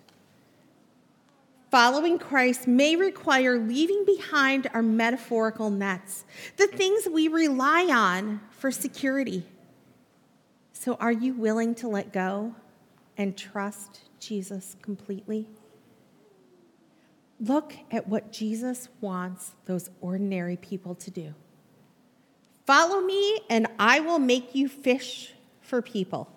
Following 1.69 2.17
Christ 2.17 2.67
may 2.67 2.95
require 2.95 3.59
leaving 3.59 4.03
behind 4.03 4.67
our 4.73 4.81
metaphorical 4.81 5.69
nets, 5.69 6.25
the 6.57 6.67
things 6.67 7.07
we 7.07 7.27
rely 7.27 7.85
on 7.85 8.41
for 8.49 8.71
security. 8.71 9.45
So, 10.71 10.95
are 10.95 11.11
you 11.11 11.35
willing 11.35 11.75
to 11.75 11.87
let 11.87 12.11
go 12.11 12.55
and 13.15 13.37
trust 13.37 14.01
Jesus 14.19 14.75
completely? 14.81 15.47
Look 17.39 17.75
at 17.91 18.07
what 18.07 18.31
Jesus 18.31 18.89
wants 19.01 19.51
those 19.65 19.91
ordinary 20.01 20.57
people 20.57 20.95
to 20.95 21.11
do. 21.11 21.35
Follow 22.65 23.01
me, 23.01 23.41
and 23.49 23.67
I 23.77 23.99
will 23.99 24.19
make 24.19 24.55
you 24.55 24.69
fish 24.69 25.33
for 25.61 25.81
people. 25.81 26.29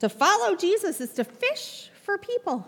To 0.00 0.08
follow 0.08 0.56
Jesus 0.56 1.00
is 1.00 1.12
to 1.14 1.24
fish 1.24 1.90
for 2.02 2.18
people. 2.18 2.66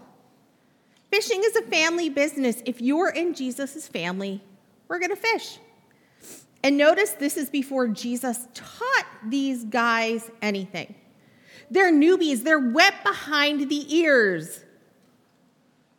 Fishing 1.10 1.42
is 1.42 1.56
a 1.56 1.62
family 1.62 2.10
business. 2.10 2.62
If 2.66 2.80
you're 2.80 3.10
in 3.10 3.34
Jesus' 3.34 3.88
family, 3.88 4.42
we're 4.88 4.98
going 4.98 5.14
to 5.14 5.16
fish. 5.16 5.58
And 6.62 6.76
notice 6.76 7.10
this 7.10 7.36
is 7.36 7.48
before 7.48 7.88
Jesus 7.88 8.46
taught 8.52 9.06
these 9.24 9.64
guys 9.64 10.30
anything. 10.42 10.94
They're 11.70 11.92
newbies, 11.92 12.42
they're 12.42 12.58
wet 12.58 12.94
behind 13.04 13.68
the 13.68 13.96
ears. 13.96 14.64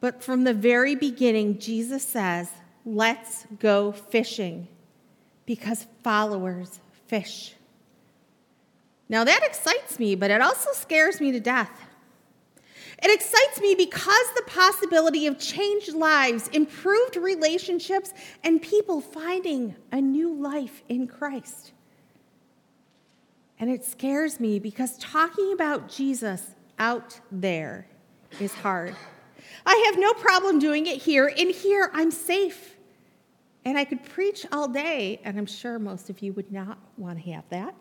But 0.01 0.23
from 0.23 0.43
the 0.43 0.53
very 0.53 0.95
beginning, 0.95 1.59
Jesus 1.59 2.03
says, 2.03 2.49
Let's 2.85 3.45
go 3.59 3.91
fishing 3.91 4.67
because 5.49 5.87
followers 6.03 6.79
fish. 7.07 7.55
Now 9.09 9.23
that 9.23 9.41
excites 9.43 9.97
me, 9.97 10.13
but 10.13 10.29
it 10.29 10.41
also 10.41 10.69
scares 10.73 11.19
me 11.19 11.31
to 11.31 11.39
death. 11.39 11.71
It 13.01 13.11
excites 13.11 13.59
me 13.59 13.73
because 13.73 14.27
the 14.35 14.43
possibility 14.45 15.25
of 15.25 15.39
changed 15.39 15.95
lives, 15.95 16.49
improved 16.49 17.15
relationships, 17.15 18.13
and 18.43 18.61
people 18.61 19.01
finding 19.01 19.73
a 19.91 19.99
new 19.99 20.35
life 20.35 20.83
in 20.87 21.07
Christ. 21.07 21.71
And 23.57 23.71
it 23.71 23.83
scares 23.83 24.39
me 24.39 24.59
because 24.59 24.99
talking 24.99 25.51
about 25.51 25.89
Jesus 25.89 26.53
out 26.77 27.19
there 27.31 27.87
is 28.39 28.53
hard. 28.53 28.95
I 29.65 29.83
have 29.87 29.97
no 29.97 30.13
problem 30.13 30.59
doing 30.59 30.85
it 30.85 31.01
here. 31.01 31.25
In 31.25 31.49
here, 31.49 31.89
I'm 31.91 32.11
safe. 32.11 32.75
And 33.65 33.77
I 33.77 33.83
could 33.83 34.03
preach 34.03 34.45
all 34.51 34.67
day, 34.67 35.19
and 35.23 35.37
I'm 35.37 35.45
sure 35.45 35.79
most 35.79 36.09
of 36.09 36.21
you 36.21 36.33
would 36.33 36.51
not 36.51 36.77
want 36.97 37.23
to 37.23 37.31
have 37.31 37.43
that. 37.49 37.75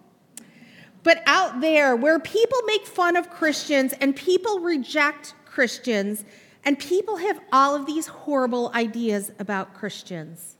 But 1.02 1.22
out 1.26 1.60
there, 1.60 1.94
where 1.94 2.18
people 2.18 2.58
make 2.66 2.84
fun 2.84 3.16
of 3.16 3.30
Christians 3.30 3.94
and 4.00 4.14
people 4.14 4.60
reject 4.60 5.34
Christians, 5.44 6.24
and 6.64 6.78
people 6.78 7.16
have 7.16 7.40
all 7.52 7.74
of 7.74 7.86
these 7.86 8.08
horrible 8.08 8.70
ideas 8.74 9.30
about 9.38 9.74
Christians, 9.74 10.56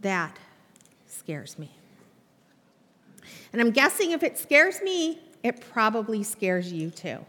that 0.00 0.38
scares 1.06 1.58
me. 1.58 1.70
And 3.52 3.60
I'm 3.60 3.70
guessing 3.70 4.12
if 4.12 4.22
it 4.22 4.38
scares 4.38 4.80
me, 4.82 5.20
it 5.42 5.60
probably 5.60 6.22
scares 6.22 6.72
you 6.72 6.90
too. 6.90 7.24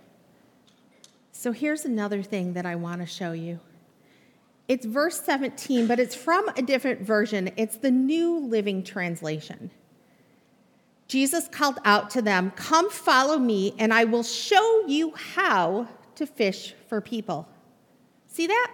So 1.31 1.51
here's 1.51 1.83
another 1.83 2.23
thing 2.23 2.53
that 2.53 2.65
I 2.65 2.75
want 2.75 3.01
to 3.01 3.05
show 3.05 3.33
you. 3.33 3.59
It's 4.67 4.85
verse 4.85 5.19
17, 5.21 5.87
but 5.87 5.99
it's 5.99 6.15
from 6.15 6.47
a 6.49 6.61
different 6.61 7.01
version. 7.01 7.51
It's 7.57 7.77
the 7.77 7.91
New 7.91 8.39
Living 8.39 8.83
Translation. 8.83 9.71
Jesus 11.07 11.47
called 11.49 11.79
out 11.83 12.09
to 12.11 12.21
them, 12.21 12.51
Come 12.51 12.89
follow 12.89 13.37
me, 13.37 13.75
and 13.77 13.93
I 13.93 14.05
will 14.05 14.23
show 14.23 14.87
you 14.87 15.13
how 15.15 15.87
to 16.15 16.25
fish 16.25 16.73
for 16.87 17.01
people. 17.01 17.47
See 18.27 18.47
that? 18.47 18.71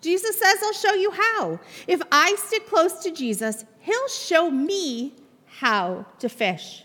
Jesus 0.00 0.38
says, 0.38 0.56
I'll 0.62 0.72
show 0.72 0.94
you 0.94 1.10
how. 1.10 1.60
If 1.86 2.00
I 2.12 2.34
stick 2.36 2.68
close 2.68 3.02
to 3.02 3.10
Jesus, 3.10 3.64
he'll 3.80 4.08
show 4.08 4.50
me 4.50 5.14
how 5.46 6.06
to 6.20 6.28
fish. 6.28 6.84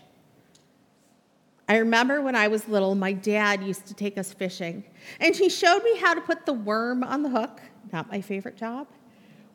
I 1.68 1.78
remember 1.78 2.20
when 2.22 2.36
I 2.36 2.48
was 2.48 2.68
little, 2.68 2.94
my 2.94 3.12
dad 3.12 3.62
used 3.62 3.86
to 3.86 3.94
take 3.94 4.18
us 4.18 4.32
fishing, 4.32 4.84
and 5.18 5.34
he 5.34 5.48
showed 5.48 5.82
me 5.82 5.98
how 5.98 6.14
to 6.14 6.20
put 6.20 6.46
the 6.46 6.52
worm 6.52 7.02
on 7.02 7.22
the 7.22 7.30
hook, 7.30 7.60
not 7.92 8.10
my 8.10 8.20
favorite 8.20 8.56
job, 8.56 8.86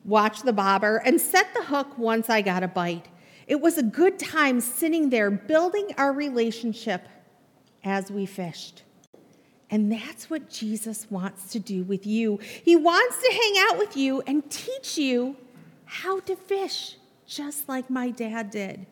watch 0.04 0.42
the 0.42 0.52
bobber, 0.52 0.96
and 0.98 1.20
set 1.20 1.52
the 1.54 1.64
hook 1.64 1.98
once 1.98 2.28
I 2.30 2.42
got 2.42 2.62
a 2.62 2.68
bite. 2.68 3.08
It 3.46 3.60
was 3.60 3.78
a 3.78 3.82
good 3.82 4.18
time 4.18 4.60
sitting 4.60 5.10
there 5.10 5.30
building 5.30 5.90
our 5.98 6.12
relationship 6.12 7.06
as 7.84 8.10
we 8.10 8.26
fished. 8.26 8.82
And 9.70 9.90
that's 9.90 10.28
what 10.28 10.50
Jesus 10.50 11.06
wants 11.10 11.50
to 11.52 11.58
do 11.58 11.82
with 11.82 12.06
you. 12.06 12.38
He 12.62 12.76
wants 12.76 13.22
to 13.22 13.32
hang 13.32 13.54
out 13.70 13.78
with 13.78 13.96
you 13.96 14.22
and 14.26 14.48
teach 14.50 14.98
you 14.98 15.36
how 15.84 16.20
to 16.20 16.36
fish, 16.36 16.96
just 17.26 17.68
like 17.68 17.88
my 17.88 18.10
dad 18.10 18.50
did. 18.50 18.86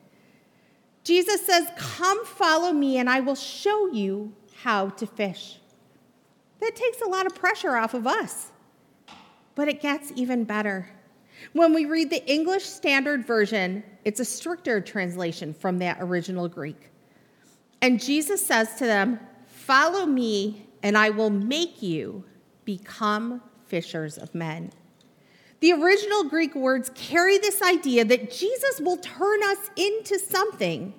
Jesus 1.04 1.44
says, 1.44 1.68
Come 1.76 2.24
follow 2.24 2.72
me, 2.72 2.98
and 2.98 3.10
I 3.10 3.20
will 3.20 3.34
show 3.34 3.92
you 3.92 4.32
how 4.62 4.90
to 4.90 5.06
fish. 5.06 5.58
That 6.60 6.76
takes 6.76 7.00
a 7.00 7.08
lot 7.08 7.26
of 7.26 7.34
pressure 7.34 7.76
off 7.76 7.94
of 7.94 8.06
us. 8.06 8.50
But 9.54 9.68
it 9.68 9.80
gets 9.80 10.12
even 10.16 10.44
better. 10.44 10.88
When 11.52 11.72
we 11.72 11.84
read 11.86 12.10
the 12.10 12.24
English 12.30 12.64
Standard 12.64 13.24
Version, 13.26 13.82
it's 14.04 14.20
a 14.20 14.24
stricter 14.24 14.80
translation 14.80 15.54
from 15.54 15.78
that 15.78 15.98
original 16.00 16.48
Greek. 16.48 16.90
And 17.82 18.00
Jesus 18.00 18.44
says 18.44 18.74
to 18.76 18.86
them, 18.86 19.20
Follow 19.46 20.06
me, 20.06 20.66
and 20.82 20.96
I 20.96 21.10
will 21.10 21.30
make 21.30 21.82
you 21.82 22.24
become 22.64 23.42
fishers 23.66 24.18
of 24.18 24.34
men. 24.34 24.72
The 25.60 25.72
original 25.72 26.24
Greek 26.24 26.54
words 26.54 26.90
carry 26.94 27.38
this 27.38 27.60
idea 27.62 28.04
that 28.04 28.30
Jesus 28.30 28.80
will 28.80 28.96
turn 28.96 29.42
us 29.44 29.70
into 29.76 30.18
something, 30.18 30.94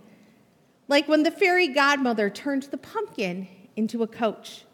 like 0.88 1.08
when 1.08 1.24
the 1.24 1.31
fairy 1.31 1.67
godmother 1.67 2.29
turned 2.29 2.63
the 2.63 2.77
pumpkin 2.77 3.48
into 3.75 4.03
a 4.03 4.08
coach. 4.08 4.65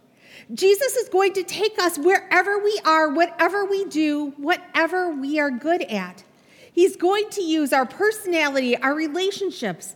Jesus 0.53 0.95
is 0.95 1.09
going 1.09 1.33
to 1.33 1.43
take 1.43 1.79
us 1.79 1.97
wherever 1.97 2.59
we 2.59 2.79
are, 2.85 3.09
whatever 3.09 3.65
we 3.65 3.85
do, 3.85 4.33
whatever 4.37 5.11
we 5.11 5.39
are 5.39 5.51
good 5.51 5.81
at. 5.83 6.23
He's 6.71 6.95
going 6.95 7.29
to 7.31 7.41
use 7.41 7.73
our 7.73 7.85
personality, 7.85 8.77
our 8.77 8.93
relationships, 8.93 9.95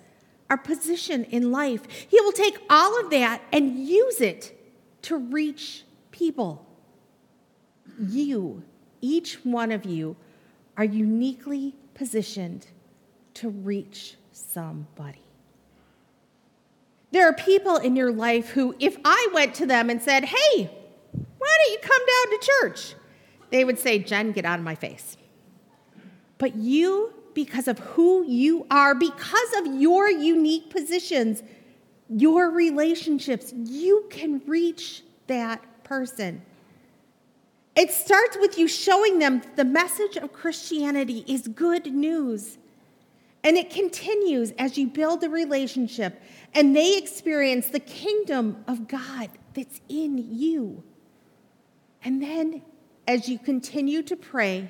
our 0.50 0.57
position 0.57 1.25
in 1.25 1.51
life. 1.51 1.88
He 2.10 2.19
will 2.21 2.31
take 2.31 2.57
all 2.69 3.00
of 3.00 3.10
that 3.12 3.41
and 3.53 3.88
use 3.88 4.19
it 4.19 4.57
to 5.03 5.17
reach 5.17 5.83
people. 6.12 6.65
You, 8.00 8.63
each 9.00 9.45
one 9.45 9.71
of 9.71 9.86
you, 9.86 10.15
are 10.77 10.83
uniquely 10.83 11.75
positioned 11.93 12.67
to 13.36 13.50
reach 13.50 14.15
somebody. 14.31 15.21
There 17.11 17.27
are 17.27 17.33
people 17.33 17.77
in 17.77 17.95
your 17.95 18.11
life 18.11 18.49
who, 18.49 18.75
if 18.79 18.97
I 19.03 19.27
went 19.33 19.53
to 19.55 19.65
them 19.65 19.89
and 19.89 20.01
said, 20.01 20.25
Hey, 20.25 20.69
why 21.11 21.57
don't 21.57 21.71
you 21.73 21.79
come 21.81 22.01
down 22.05 22.39
to 22.39 22.47
church? 22.47 22.95
They 23.49 23.65
would 23.65 23.77
say, 23.77 23.99
Jen, 23.99 24.31
get 24.31 24.45
out 24.45 24.59
of 24.59 24.65
my 24.65 24.75
face. 24.75 25.17
But 26.37 26.55
you, 26.55 27.13
because 27.33 27.67
of 27.67 27.79
who 27.79 28.25
you 28.25 28.65
are, 28.71 28.95
because 28.95 29.53
of 29.57 29.75
your 29.75 30.09
unique 30.09 30.69
positions, 30.69 31.43
your 32.09 32.49
relationships, 32.49 33.53
you 33.53 34.05
can 34.09 34.41
reach 34.47 35.03
that 35.27 35.83
person. 35.83 36.41
It 37.75 37.91
starts 37.91 38.37
with 38.39 38.57
you 38.57 38.67
showing 38.67 39.19
them 39.19 39.41
the 39.55 39.63
message 39.63 40.17
of 40.17 40.33
Christianity 40.33 41.23
is 41.27 41.47
good 41.47 41.93
news. 41.93 42.57
And 43.43 43.57
it 43.57 43.71
continues 43.71 44.51
as 44.51 44.77
you 44.77 44.88
build 44.88 45.24
a 45.24 45.29
relationship 45.29 46.21
and 46.53 46.75
they 46.75 46.98
experience 46.98 47.69
the 47.69 47.79
kingdom 47.79 48.63
of 48.67 48.88
God 48.88 49.29
that's 49.53 49.81
in 49.89 50.17
you. 50.38 50.83
And 52.03 52.21
then 52.21 52.62
as 53.07 53.27
you 53.27 53.39
continue 53.39 54.03
to 54.03 54.15
pray, 54.15 54.69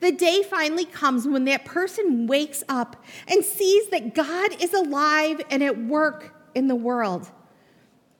the 0.00 0.12
day 0.12 0.42
finally 0.42 0.84
comes 0.84 1.26
when 1.26 1.44
that 1.44 1.64
person 1.64 2.26
wakes 2.26 2.64
up 2.68 3.04
and 3.28 3.44
sees 3.44 3.88
that 3.90 4.14
God 4.14 4.60
is 4.60 4.74
alive 4.74 5.40
and 5.50 5.62
at 5.62 5.78
work 5.78 6.34
in 6.54 6.66
the 6.66 6.74
world. 6.74 7.30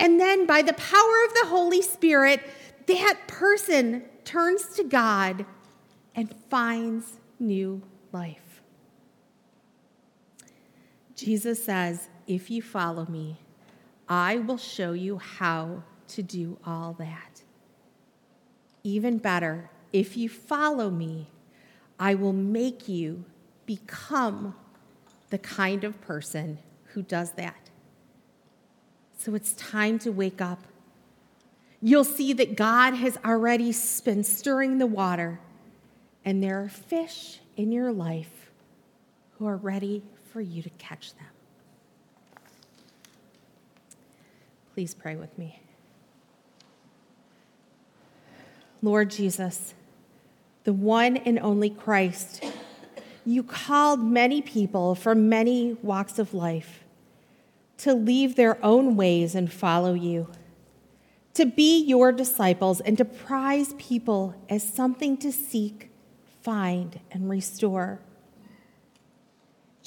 And 0.01 0.20
then, 0.20 0.46
by 0.46 0.62
the 0.62 0.75
power 0.75 1.25
of 1.27 1.35
the 1.35 1.46
Holy 1.46 1.83
Spirit, 1.83 2.40
that 2.87 3.18
person 3.27 4.05
turns 4.25 4.66
to 4.77 4.85
God 4.85 5.44
and 6.14 6.33
finds 6.49 7.18
new 7.40 7.83
life. 8.12 8.47
Jesus 11.18 11.62
says, 11.62 12.09
If 12.28 12.48
you 12.48 12.62
follow 12.62 13.04
me, 13.07 13.38
I 14.09 14.37
will 14.37 14.57
show 14.57 14.92
you 14.92 15.18
how 15.18 15.83
to 16.09 16.22
do 16.22 16.59
all 16.64 16.94
that. 17.00 17.42
Even 18.85 19.18
better, 19.18 19.68
if 19.92 20.16
you 20.16 20.28
follow 20.28 20.90
me, 20.90 21.28
I 21.98 22.14
will 22.14 22.33
make 22.33 22.88
you 22.88 23.24
become 23.66 24.54
the 25.31 25.38
kind 25.38 25.83
of 25.83 26.00
person 26.00 26.61
who 26.92 27.02
does 27.02 27.33
that. 27.33 27.68
So 29.18 29.35
it's 29.35 29.54
time 29.54 29.98
to 30.00 30.12
wake 30.12 30.40
up. 30.40 30.62
You'll 31.83 32.04
see 32.04 32.33
that 32.35 32.57
God 32.57 32.94
has 32.94 33.18
already 33.24 33.74
been 34.04 34.22
stirring 34.22 34.78
the 34.78 34.87
water, 34.87 35.40
and 36.24 36.40
there 36.40 36.62
are 36.62 36.68
fish 36.68 37.40
in 37.57 37.72
your 37.72 37.90
life 37.90 38.52
who 39.38 39.46
are 39.48 39.57
ready 39.57 40.04
for 40.33 40.41
you 40.41 40.62
to 40.62 40.71
catch 40.71 41.14
them. 41.14 41.27
Please 44.75 44.95
pray 44.95 45.17
with 45.17 45.37
me. 45.38 45.61
Lord 48.81 49.11
Jesus, 49.11 49.75
the 50.64 50.73
one 50.73 51.17
and 51.17 51.38
only 51.41 51.71
Christ, 51.71 52.45
you 53.25 53.43
called 53.43 54.01
many 54.01 54.41
people 54.41 54.95
from 54.95 55.29
many 55.29 55.77
walks 55.83 56.19
of 56.19 56.33
life 56.33 56.85
to 57.79 57.95
leave 57.95 58.37
their 58.37 58.64
own 58.64 58.97
ways 58.97 59.35
and 59.35 59.53
follow 59.53 59.95
you, 59.95 60.29
to 61.35 61.47
be 61.47 61.83
your 61.85 62.12
disciples 62.12 62.81
and 62.81 62.97
to 62.99 63.05
prize 63.05 63.75
people 63.79 64.35
as 64.49 64.62
something 64.62 65.17
to 65.17 65.33
seek, 65.33 65.91
find, 66.43 67.01
and 67.11 67.29
restore. 67.29 68.01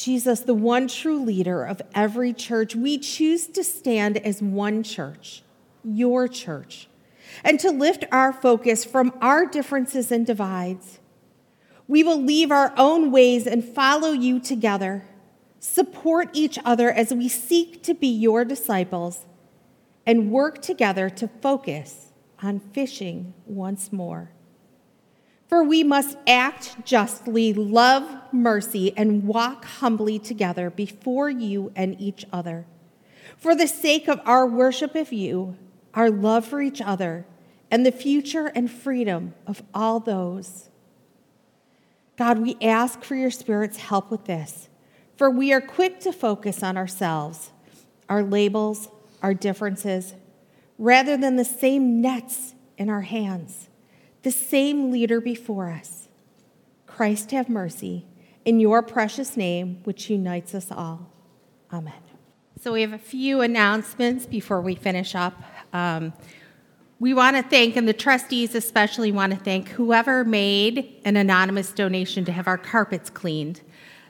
Jesus, 0.03 0.41
the 0.41 0.53
one 0.53 0.87
true 0.87 1.23
leader 1.23 1.63
of 1.63 1.81
every 1.93 2.33
church, 2.33 2.75
we 2.75 2.97
choose 2.97 3.47
to 3.47 3.63
stand 3.63 4.17
as 4.17 4.41
one 4.41 4.83
church, 4.83 5.43
your 5.83 6.27
church, 6.27 6.87
and 7.43 7.59
to 7.59 7.71
lift 7.71 8.05
our 8.11 8.33
focus 8.33 8.83
from 8.83 9.13
our 9.21 9.45
differences 9.45 10.11
and 10.11 10.25
divides. 10.25 10.99
We 11.87 12.03
will 12.03 12.21
leave 12.21 12.51
our 12.51 12.73
own 12.77 13.11
ways 13.11 13.45
and 13.45 13.63
follow 13.63 14.11
you 14.11 14.39
together 14.39 15.05
support 15.61 16.27
each 16.33 16.57
other 16.65 16.91
as 16.91 17.13
we 17.13 17.29
seek 17.29 17.83
to 17.83 17.93
be 17.93 18.07
your 18.07 18.43
disciples, 18.43 19.25
and 20.05 20.31
work 20.31 20.61
together 20.61 21.09
to 21.09 21.27
focus 21.27 22.11
on 22.41 22.59
fishing 22.59 23.33
once 23.45 23.93
more. 23.93 24.31
For 25.51 25.65
we 25.65 25.83
must 25.83 26.17
act 26.25 26.85
justly, 26.85 27.51
love 27.51 28.09
mercy, 28.31 28.95
and 28.95 29.27
walk 29.27 29.65
humbly 29.65 30.17
together 30.17 30.69
before 30.69 31.29
you 31.29 31.73
and 31.75 31.99
each 31.99 32.25
other. 32.31 32.65
For 33.35 33.53
the 33.53 33.67
sake 33.67 34.07
of 34.07 34.21
our 34.25 34.47
worship 34.47 34.95
of 34.95 35.11
you, 35.11 35.57
our 35.93 36.09
love 36.09 36.45
for 36.45 36.61
each 36.61 36.79
other, 36.79 37.25
and 37.69 37.85
the 37.85 37.91
future 37.91 38.47
and 38.47 38.71
freedom 38.71 39.33
of 39.45 39.61
all 39.73 39.99
those. 39.99 40.69
God, 42.15 42.39
we 42.39 42.55
ask 42.61 43.03
for 43.03 43.15
your 43.15 43.29
Spirit's 43.29 43.77
help 43.77 44.09
with 44.09 44.23
this 44.23 44.69
for 45.17 45.29
we 45.29 45.51
are 45.51 45.59
quick 45.59 45.99
to 45.99 46.13
focus 46.13 46.63
on 46.63 46.77
ourselves, 46.77 47.51
our 48.07 48.23
labels, 48.23 48.87
our 49.21 49.33
differences, 49.33 50.15
rather 50.77 51.17
than 51.17 51.35
the 51.35 51.43
same 51.43 51.99
nets 52.01 52.55
in 52.77 52.89
our 52.89 53.01
hands, 53.01 53.67
the 54.23 54.31
same 54.31 54.91
leader 54.91 55.19
before 55.19 55.71
us. 55.71 56.07
Christ 56.85 57.31
have 57.31 57.49
mercy 57.49 58.05
in 58.45 58.59
your 58.59 58.81
precious 58.81 59.37
name, 59.37 59.81
which 59.83 60.09
unites 60.09 60.53
us 60.53 60.71
all. 60.71 61.09
Amen. 61.71 61.93
So, 62.59 62.73
we 62.73 62.81
have 62.81 62.93
a 62.93 62.99
few 62.99 63.41
announcements 63.41 64.25
before 64.25 64.61
we 64.61 64.75
finish 64.75 65.15
up. 65.15 65.41
Um, 65.73 66.13
we 66.99 67.15
want 67.15 67.35
to 67.35 67.41
thank, 67.41 67.75
and 67.75 67.87
the 67.87 67.93
trustees 67.93 68.53
especially 68.53 69.11
want 69.11 69.33
to 69.33 69.39
thank, 69.39 69.69
whoever 69.69 70.23
made 70.23 71.01
an 71.03 71.17
anonymous 71.17 71.71
donation 71.71 72.23
to 72.25 72.31
have 72.31 72.47
our 72.47 72.59
carpets 72.59 73.09
cleaned. 73.09 73.61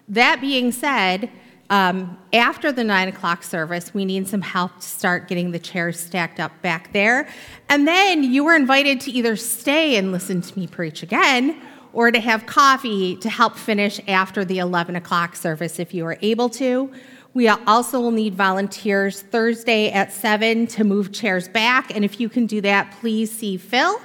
That 0.10 0.42
being 0.42 0.74
said, 0.74 1.32
um, 1.72 2.18
after 2.34 2.74
the 2.74 2.84
nine 2.84 3.08
o'clock 3.08 3.44
service, 3.44 3.94
we 3.94 4.04
need 4.04 4.28
some 4.28 4.42
help 4.42 4.76
to 4.76 4.82
start 4.82 5.30
getting 5.30 5.52
the 5.52 5.60
chairs 5.60 5.98
stacked 5.98 6.38
up 6.38 6.52
back 6.62 6.92
there. 6.92 7.30
And 7.70 7.88
then 7.88 8.24
you 8.24 8.44
were 8.44 8.56
invited 8.56 9.00
to 9.02 9.12
either 9.12 9.38
stay 9.38 9.96
and 9.96 10.12
listen 10.12 10.42
to 10.42 10.60
me 10.60 10.68
preach 10.68 11.02
again 11.02 11.62
or 11.94 12.12
to 12.12 12.20
have 12.20 12.46
coffee 12.46 13.16
to 13.18 13.30
help 13.30 13.56
finish 13.56 14.02
after 14.10 14.44
the 14.44 14.60
11 14.60 14.98
o'clock 14.98 15.38
service 15.38 15.80
if 15.80 15.94
you 15.94 16.06
are 16.06 16.18
able 16.22 16.50
to. 16.50 16.92
We 17.34 17.48
also 17.48 18.02
will 18.02 18.12
need 18.12 18.36
volunteers 18.36 19.22
Thursday 19.22 19.92
at 19.92 20.12
7 20.12 20.68
to 20.68 20.84
move 20.84 21.14
chairs 21.14 21.48
back. 21.48 21.96
And 21.96 22.04
if 22.04 22.20
you 22.20 22.28
can 22.28 22.48
do 22.48 22.60
that, 22.62 22.92
please 23.00 23.32
see 23.32 23.56
Phil, 23.56 24.02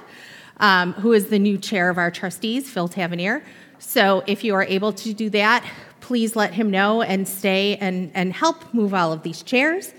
um, 0.61 0.93
who 0.93 1.11
is 1.11 1.25
the 1.27 1.39
new 1.39 1.57
chair 1.57 1.89
of 1.89 1.97
our 1.97 2.11
trustees, 2.11 2.69
Phil 2.69 2.87
Tavernier. 2.87 3.43
So 3.79 4.23
if 4.25 4.45
you 4.45 4.55
are 4.55 4.63
able 4.63 4.93
to 4.93 5.13
do 5.13 5.29
that, 5.31 5.69
please 6.07 6.37
let 6.37 6.53
him 6.53 6.71
know 6.71 7.01
and 7.01 7.27
stay 7.27 7.75
and, 7.81 8.09
and 8.13 8.31
help 8.31 8.73
move 8.73 8.93
all 8.93 9.11
of 9.11 9.23
these 9.23 9.43
chairs. 9.43 9.93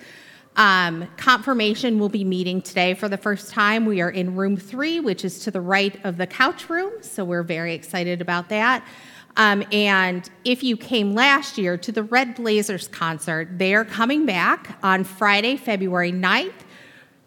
Um, 0.56 1.06
confirmation 1.18 1.98
will 1.98 2.08
be 2.08 2.24
meeting 2.24 2.62
today 2.62 2.94
for 2.94 3.10
the 3.10 3.18
first 3.18 3.50
time. 3.50 3.84
We 3.84 4.00
are 4.00 4.08
in 4.08 4.34
room 4.34 4.56
three, 4.56 5.00
which 5.00 5.22
is 5.22 5.40
to 5.40 5.50
the 5.50 5.60
right 5.60 6.02
of 6.04 6.16
the 6.16 6.26
couch 6.26 6.70
room. 6.70 6.92
So 7.02 7.26
we're 7.26 7.42
very 7.42 7.74
excited 7.74 8.22
about 8.22 8.48
that. 8.48 8.88
Um, 9.36 9.62
and 9.70 10.28
if 10.46 10.62
you 10.62 10.78
came 10.78 11.14
last 11.14 11.58
year 11.58 11.76
to 11.76 11.92
the 11.92 12.02
Red 12.02 12.36
Blazers 12.36 12.88
concert, 12.88 13.58
they 13.58 13.74
are 13.74 13.84
coming 13.84 14.24
back 14.24 14.78
on 14.82 15.04
Friday, 15.04 15.58
February 15.58 16.10
9th. 16.10 16.64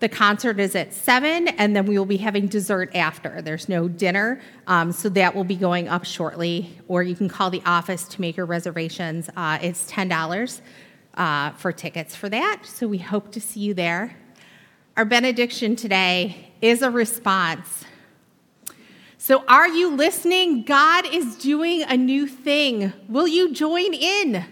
The 0.02 0.10
concert 0.10 0.60
is 0.60 0.76
at 0.76 0.94
7, 0.94 1.48
and 1.48 1.74
then 1.74 1.86
we 1.86 1.98
will 1.98 2.06
be 2.06 2.18
having 2.18 2.48
dessert 2.48 2.94
after. 2.96 3.42
There's 3.42 3.70
no 3.70 3.88
dinner, 3.88 4.42
um, 4.68 4.92
so 4.92 5.08
that 5.10 5.34
will 5.34 5.46
be 5.46 5.56
going 5.56 5.88
up 5.88 6.04
shortly. 6.04 6.78
Or 6.90 7.02
you 7.04 7.16
can 7.16 7.30
call 7.30 7.50
the 7.50 7.62
office 7.66 8.04
to 8.10 8.20
make 8.20 8.36
your 8.36 8.46
reservations. 8.46 9.30
Uh, 9.38 9.60
it's 9.62 9.90
$10 9.90 10.62
uh, 11.14 11.52
for 11.52 11.72
tickets 11.72 12.16
for 12.16 12.28
that, 12.28 12.64
so 12.66 12.88
we 12.88 12.98
hope 12.98 13.32
to 13.32 13.40
see 13.40 13.62
you 13.62 13.74
there. 13.74 14.18
Our 14.98 15.06
benediction 15.06 15.78
today 15.78 16.52
is 16.62 16.82
a 16.82 16.92
response 16.92 17.86
so, 19.24 19.44
are 19.48 19.68
you 19.68 19.96
listening? 19.96 20.64
God 20.64 21.06
is 21.06 21.36
doing 21.36 21.84
a 21.84 21.96
new 21.96 22.26
thing. 22.26 22.92
Will 23.08 23.28
you 23.28 23.54
join 23.54 23.94
in? 23.94 24.44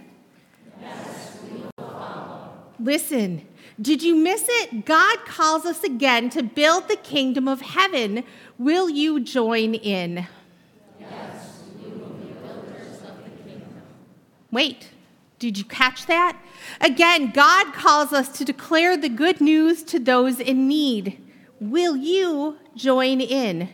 Yes, 0.79 1.39
we 1.43 1.57
will 1.57 1.71
follow. 1.75 2.51
Listen, 2.79 3.47
did 3.81 4.03
you 4.03 4.15
miss 4.15 4.45
it? 4.47 4.85
God 4.85 5.19
calls 5.25 5.65
us 5.65 5.83
again 5.83 6.29
to 6.31 6.43
build 6.43 6.87
the 6.87 6.97
kingdom 6.97 7.47
of 7.47 7.61
heaven. 7.61 8.23
Will 8.57 8.89
you 8.89 9.19
join 9.21 9.73
in? 9.73 10.27
Yes, 10.99 11.63
we 11.81 11.91
will 11.91 12.09
be 12.09 12.33
builders 12.33 13.01
of 13.07 13.23
the 13.23 13.29
kingdom. 13.49 13.81
Wait, 14.51 14.89
did 15.39 15.57
you 15.57 15.63
catch 15.63 16.07
that? 16.07 16.37
Again, 16.81 17.31
God 17.31 17.73
calls 17.73 18.11
us 18.11 18.27
to 18.37 18.43
declare 18.43 18.97
the 18.97 19.07
good 19.09 19.39
news 19.39 19.83
to 19.83 19.99
those 19.99 20.39
in 20.39 20.67
need. 20.67 21.17
Will 21.61 21.95
you 21.95 22.57
join 22.75 23.21
in? 23.21 23.69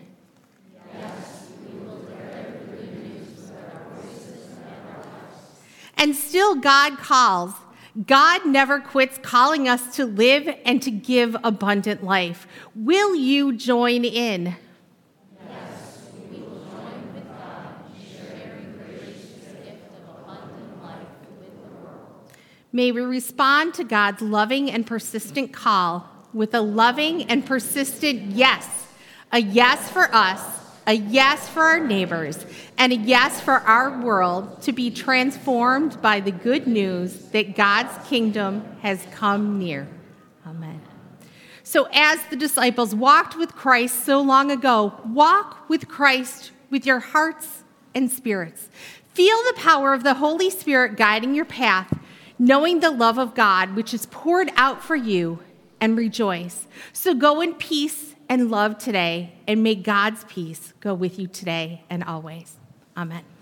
Yes, 0.93 1.47
we 1.67 1.79
will 1.79 1.97
declare 1.97 2.61
the 2.61 2.75
good 2.75 3.03
news 3.03 3.51
our 3.51 3.95
voices 3.95 4.49
and, 4.49 4.95
our 4.95 5.01
lives. 5.01 5.59
and 5.97 6.15
still, 6.15 6.55
God 6.55 6.97
calls. 6.99 7.53
God 8.03 8.45
never 8.45 8.79
quits 8.81 9.17
calling 9.21 9.69
us 9.69 9.95
to 9.95 10.05
live 10.05 10.53
and 10.65 10.81
to 10.81 10.91
give 10.91 11.35
abundant 11.45 12.03
life. 12.03 12.45
Will 12.75 13.15
you 13.15 13.55
join 13.55 14.03
in? 14.03 14.55
Yes, 15.47 16.09
we 16.29 16.39
will 16.39 16.65
join 16.65 17.13
with 17.13 17.25
God, 17.25 17.77
sharing 17.95 18.73
gracious 18.77 19.53
gift 19.63 19.79
of 20.09 20.23
abundant 20.23 20.83
life 20.83 21.07
with 21.39 21.55
the 21.55 21.85
world. 21.85 22.21
May 22.73 22.91
we 22.91 22.99
respond 22.99 23.73
to 23.75 23.85
God's 23.85 24.21
loving 24.21 24.69
and 24.69 24.85
persistent 24.85 25.53
call 25.53 26.09
with 26.33 26.53
a 26.53 26.61
loving 26.61 27.23
and 27.23 27.45
persistent 27.45 28.23
yes, 28.31 28.87
a 29.31 29.39
yes 29.39 29.89
for 29.89 30.13
us 30.13 30.64
a 30.87 30.93
yes 30.93 31.49
for 31.49 31.63
our 31.63 31.79
neighbors, 31.79 32.45
and 32.77 32.93
a 32.93 32.95
yes 32.95 33.41
for 33.41 33.53
our 33.53 34.01
world 34.01 34.61
to 34.61 34.71
be 34.71 34.91
transformed 34.91 36.01
by 36.01 36.19
the 36.19 36.31
good 36.31 36.67
news 36.67 37.13
that 37.29 37.55
God's 37.55 38.07
kingdom 38.07 38.63
has 38.81 39.05
come 39.11 39.57
near. 39.57 39.87
Amen. 40.45 40.81
So, 41.63 41.87
as 41.91 42.23
the 42.29 42.35
disciples 42.35 42.93
walked 42.93 43.35
with 43.35 43.55
Christ 43.55 44.05
so 44.05 44.21
long 44.21 44.51
ago, 44.51 44.93
walk 45.07 45.67
with 45.67 45.87
Christ 45.87 46.51
with 46.69 46.85
your 46.85 46.99
hearts 46.99 47.63
and 47.95 48.11
spirits. 48.11 48.69
Feel 49.13 49.37
the 49.47 49.59
power 49.59 49.93
of 49.93 50.03
the 50.03 50.15
Holy 50.15 50.51
Spirit 50.51 50.97
guiding 50.97 51.33
your 51.33 51.45
path, 51.45 51.97
knowing 52.37 52.81
the 52.81 52.91
love 52.91 53.17
of 53.17 53.33
God 53.33 53.75
which 53.75 53.93
is 53.93 54.05
poured 54.07 54.51
out 54.55 54.83
for 54.83 54.95
you, 54.95 55.39
and 55.81 55.97
rejoice. 55.97 56.67
So, 56.93 57.15
go 57.15 57.41
in 57.41 57.55
peace 57.55 58.14
and 58.29 58.49
love 58.49 58.77
today, 58.77 59.33
and 59.47 59.61
may 59.63 59.75
God's 59.75 60.23
peace 60.25 60.73
go 60.79 60.93
with 60.93 61.19
you 61.19 61.27
today 61.27 61.83
and 61.89 62.03
always. 62.03 62.55
Amen. 62.97 63.34